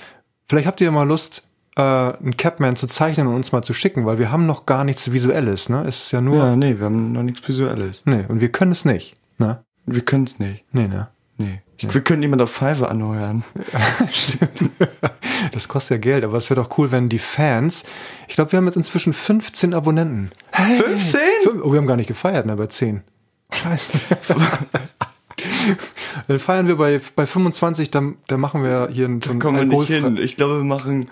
[0.49, 1.43] vielleicht habt ihr mal Lust,
[1.77, 4.85] äh, einen Capman zu zeichnen und uns mal zu schicken, weil wir haben noch gar
[4.85, 5.69] nichts Visuelles.
[5.69, 8.03] Ne, es ist ja nur, Ja, nee, wir haben noch nichts Visuelles.
[8.05, 9.15] nee, und wir können es nicht.
[9.39, 10.65] Ne, Wir können es nicht.
[10.73, 11.09] nee, ne.
[11.39, 11.61] Nee.
[11.79, 13.45] Wir können niemand auf Fiverr anheuern.
[14.11, 14.71] Stimmt.
[15.53, 17.85] Das kostet ja Geld, aber es wäre doch cool, wenn die Fans,
[18.29, 20.31] ich glaube, wir haben jetzt inzwischen 15 Abonnenten.
[20.53, 21.21] Hey, 15?
[21.43, 23.03] Fünf- Oh, wir haben gar nicht gefeiert, ne, bei 10.
[23.53, 23.93] Scheiße.
[26.29, 29.71] Dann feiern wir bei, bei 25, dann, dann machen wir hier einen, so einen Kommen
[29.71, 30.17] wir nicht hin.
[30.17, 31.11] Ich glaube, wir machen.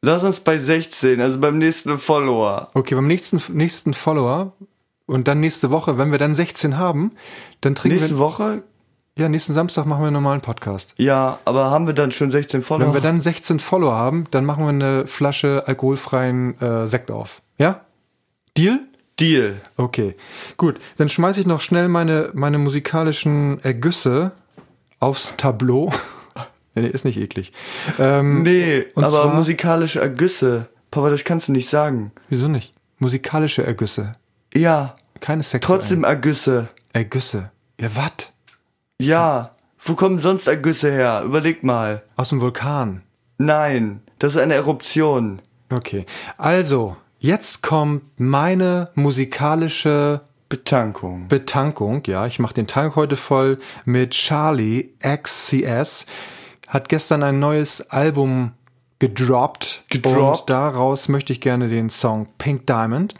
[0.00, 2.68] Lass uns bei 16, also beim nächsten Follower.
[2.74, 4.52] Okay, beim nächsten, nächsten Follower
[5.06, 7.12] und dann nächste Woche, wenn wir dann 16 haben,
[7.60, 8.62] dann trinken Nächste wir, Woche?
[9.18, 10.94] ja, nächsten Samstag machen wir einen normalen Podcast.
[10.98, 12.86] Ja, aber haben wir dann schon 16 Follower?
[12.86, 17.42] Wenn wir dann 16 Follower haben, dann machen wir eine Flasche alkoholfreien äh, Sekt auf.
[17.58, 17.80] Ja?
[18.56, 18.80] Deal?
[19.20, 19.60] Deal.
[19.76, 20.14] Okay,
[20.56, 20.78] gut.
[20.96, 24.32] Dann schmeiße ich noch schnell meine, meine musikalischen Ergüsse
[25.00, 25.92] aufs Tableau.
[26.74, 27.52] nee, ist nicht eklig.
[27.98, 30.68] Ähm, Nee, und aber zwar- musikalische Ergüsse.
[30.90, 32.12] Papa, das kannst du nicht sagen.
[32.28, 32.72] Wieso nicht?
[32.98, 34.12] Musikalische Ergüsse.
[34.54, 35.80] Ja, Keine sexuellen.
[35.80, 36.68] trotzdem Ergüsse.
[36.92, 37.50] Ergüsse.
[37.80, 38.30] Ja, was?
[39.00, 39.50] Ja.
[39.80, 41.22] Wo kommen sonst Ergüsse her?
[41.24, 42.02] Überleg mal.
[42.16, 43.02] Aus dem Vulkan.
[43.36, 45.40] Nein, das ist eine Eruption.
[45.70, 46.06] Okay.
[46.38, 51.28] Also, jetzt kommt meine musikalische Betankung.
[51.28, 52.02] Betankung.
[52.06, 56.06] Ja, ich mache den Tank heute voll mit Charlie XCS.
[56.66, 58.52] Hat gestern ein neues Album
[58.98, 59.84] gedroppt.
[59.90, 60.40] Gedroppt.
[60.40, 63.14] Und daraus möchte ich gerne den Song Pink Diamond.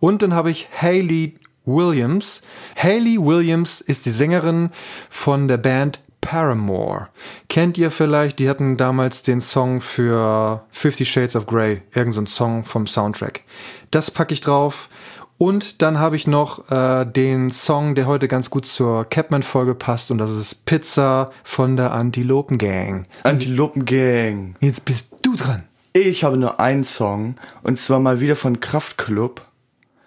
[0.00, 2.42] Und dann habe ich Hayley Williams.
[2.76, 4.70] Hayley Williams ist die Sängerin
[5.08, 7.08] von der Band Paramore.
[7.50, 8.38] Kennt ihr vielleicht?
[8.38, 11.82] Die hatten damals den Song für Fifty Shades of Grey.
[11.94, 13.42] Irgend so ein Song vom Soundtrack.
[13.90, 14.88] Das packe ich drauf.
[15.36, 20.10] Und dann habe ich noch äh, den Song, der heute ganz gut zur Capman-Folge passt.
[20.12, 23.06] Und das ist Pizza von der Antilopen Gang.
[23.24, 24.54] Antilopengang.
[24.60, 25.64] Jetzt bist du dran.
[25.92, 29.42] Ich habe nur einen Song und zwar mal wieder von Kraftklub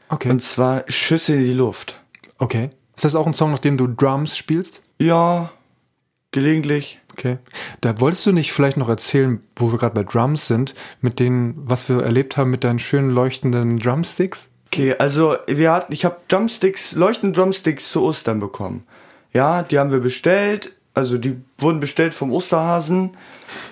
[0.10, 0.30] Okay.
[0.30, 2.00] und zwar Schüsse in die Luft.
[2.40, 2.70] okay.
[2.96, 4.82] Ist das auch ein Song, nach dem du Drums spielst?
[5.00, 5.52] Ja,
[6.36, 7.00] gelegentlich.
[7.14, 7.38] Okay.
[7.82, 11.56] Da wolltest du nicht vielleicht noch erzählen, wo wir gerade bei Drums sind, mit denen,
[11.56, 14.50] was wir erlebt haben mit deinen schönen leuchtenden Drumsticks?
[14.68, 18.84] Okay, also wir hatten, ich habe Drumsticks, leuchtende Drumsticks zu Ostern bekommen.
[19.34, 23.12] Ja, die haben wir bestellt, also die wurden bestellt vom Osterhasen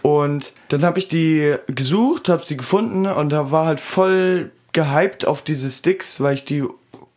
[0.01, 5.25] und dann habe ich die gesucht, habe sie gefunden und da war halt voll gehypt
[5.25, 6.63] auf diese Sticks, weil ich die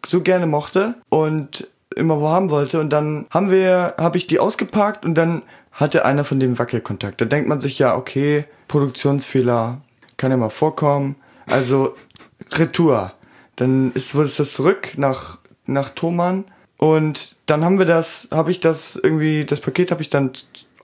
[0.05, 4.39] so gerne mochte und immer wo haben wollte und dann haben wir, habe ich die
[4.39, 7.21] ausgepackt und dann hatte einer von dem Wackelkontakt.
[7.21, 9.81] Da denkt man sich ja, okay, Produktionsfehler
[10.17, 11.17] kann ja mal vorkommen.
[11.47, 11.95] Also
[12.53, 13.13] Retour.
[13.57, 16.45] Dann ist, wurde es das zurück nach, nach Thomann.
[16.79, 20.33] Und dann haben wir das, habe ich das irgendwie, das Paket habe ich dann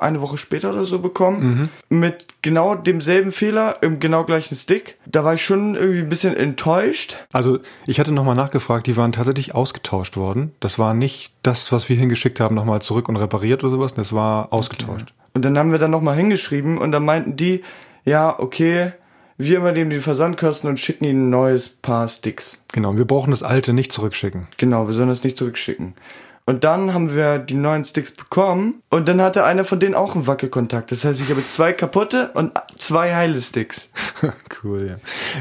[0.02, 1.70] eine Woche später oder so bekommen.
[1.88, 4.98] Mit genau demselben Fehler im genau gleichen Stick.
[5.06, 7.16] Da war ich schon irgendwie ein bisschen enttäuscht.
[7.32, 10.52] Also, ich hatte nochmal nachgefragt, die waren tatsächlich ausgetauscht worden.
[10.60, 13.94] Das war nicht das, was wir hingeschickt haben, nochmal zurück und repariert oder sowas.
[13.94, 15.12] Das war ausgetauscht.
[15.34, 17.62] Und dann haben wir dann nochmal hingeschrieben und dann meinten die,
[18.04, 18.92] ja, okay,
[19.38, 22.62] wir übernehmen die Versandkosten und schicken ihnen ein neues Paar Sticks.
[22.72, 24.48] Genau, wir brauchen das alte nicht zurückschicken.
[24.56, 25.94] Genau, wir sollen das nicht zurückschicken.
[26.44, 30.14] Und dann haben wir die neuen Sticks bekommen und dann hatte einer von denen auch
[30.16, 30.90] einen Wackelkontakt.
[30.90, 33.88] Das heißt, ich habe zwei kaputte und zwei heile Sticks.
[34.64, 34.96] cool, ja.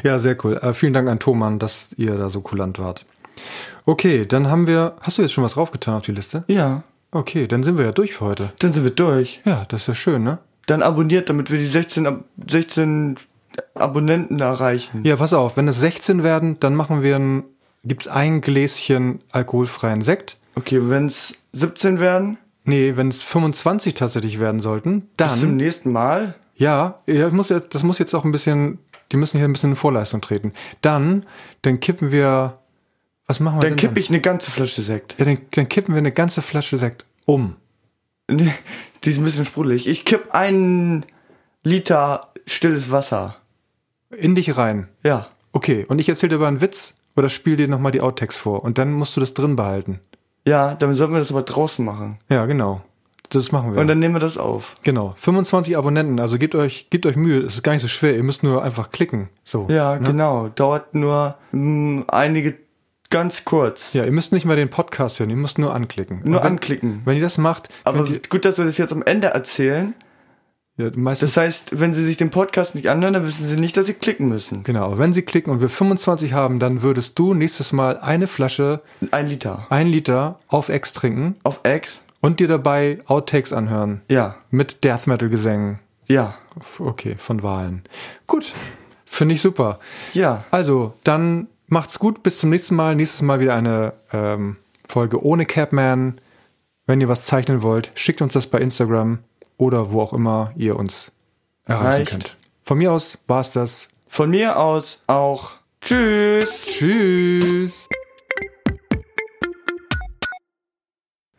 [0.10, 0.58] Ja, sehr cool.
[0.58, 3.04] Äh, vielen Dank an Thomann, dass ihr da so kulant wart.
[3.86, 4.94] Okay, dann haben wir.
[5.02, 6.44] Hast du jetzt schon was draufgetan auf die Liste?
[6.48, 6.84] Ja,
[7.14, 8.54] Okay, dann sind wir ja durch für heute.
[8.60, 9.42] dann sind wir durch.
[9.44, 10.38] Ja, das ist ja schön, ne?
[10.68, 13.16] Dann abonniert, damit wir die 16, Ab- 16
[13.74, 15.02] Abonnenten erreichen.
[15.04, 17.44] Ja, pass auf, wenn es 16 werden, dann machen wir ein.
[17.84, 20.38] Gibt's ein Gläschen alkoholfreien Sekt?
[20.56, 25.58] Okay, wenn es 17 werden, Nee, wenn es 25 tatsächlich werden sollten, bis zum dann.
[25.58, 26.36] nächsten Mal.
[26.56, 28.78] Ja, ich muss jetzt, das muss jetzt auch ein bisschen.
[29.12, 30.54] Die müssen hier ein bisschen in Vorleistung treten.
[30.82, 31.26] Dann,
[31.64, 32.60] dann kippen wir.
[33.26, 35.16] Was machen wir Dann denn kippe ich eine ganze Flasche Sekt.
[35.18, 37.56] Ja, dann, dann kippen wir eine ganze Flasche Sekt um.
[38.30, 38.54] Nee,
[39.04, 39.88] die ist ein bisschen sprudelig.
[39.88, 41.06] Ich kipp einen
[41.64, 43.38] Liter stilles Wasser.
[44.12, 44.88] In dich rein.
[45.04, 45.28] Ja.
[45.52, 48.64] Okay, und ich erzähle dir aber einen Witz oder spiel dir nochmal die Outtakes vor
[48.64, 50.00] und dann musst du das drin behalten.
[50.46, 52.18] Ja, dann sollten wir das aber draußen machen.
[52.30, 52.82] Ja, genau.
[53.30, 53.80] Das machen wir.
[53.80, 54.74] Und dann nehmen wir das auf.
[54.84, 55.14] genau.
[55.18, 58.24] 25 Abonnenten, also gebt euch, gebt euch Mühe, es ist gar nicht so schwer, ihr
[58.24, 59.30] müsst nur einfach klicken.
[59.44, 59.68] So.
[59.70, 60.08] Ja, ne?
[60.08, 60.50] genau.
[60.50, 62.58] Dauert nur mh, einige
[63.10, 63.94] ganz kurz.
[63.94, 66.22] Ja, ihr müsst nicht mal den Podcast hören, ihr müsst nur anklicken.
[66.24, 67.02] Nur wenn, anklicken.
[67.06, 69.94] Wenn ihr das macht, Aber ihr, gut, dass wir das jetzt am Ende erzählen.
[70.90, 73.86] Ja, Das heißt, wenn Sie sich den Podcast nicht anhören, dann wissen Sie nicht, dass
[73.86, 74.64] Sie klicken müssen.
[74.64, 78.82] genau, wenn sie klicken und wir 25 haben, dann würdest du nächstes Mal eine Flasche,
[79.12, 79.66] Ein Liter.
[79.70, 82.02] ein Liter auf Ex trinken Auf X?
[82.22, 84.02] und dir dabei Outtakes anhören.
[84.08, 84.36] Ja.
[84.50, 85.80] Mit Death Metal Gesängen.
[86.08, 86.36] Ja.
[86.80, 87.84] Okay, von Wahlen.
[88.28, 88.52] Gut,
[89.06, 89.80] finde ich super.
[90.14, 90.44] Ja.
[90.52, 92.96] Also, dann macht's gut, bis zum nächsten Mal.
[92.96, 96.16] Nächstes Mal wieder eine ähm, Folge ohne Capman.
[96.88, 99.20] Wenn ihr was zeichnen wollt, schickt uns das bei Instagram
[99.62, 101.12] oder wo auch immer ihr uns
[101.66, 102.10] erreichen Reicht.
[102.10, 102.38] könnt.
[102.64, 103.90] Von mir aus war's das.
[104.08, 105.52] Von mir aus auch.
[105.82, 106.66] Tschüss.
[106.66, 107.88] Tschüss.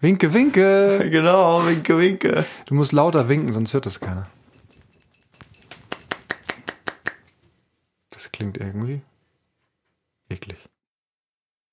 [0.01, 1.01] Winke, winke.
[1.11, 2.45] Genau, winke, winke.
[2.67, 4.29] Du musst lauter winken, sonst hört das keiner.
[8.11, 9.03] Das klingt irgendwie
[10.31, 10.59] eklig.